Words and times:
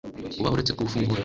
uba 0.39 0.49
uretse 0.53 0.71
kubufungura 0.75 1.19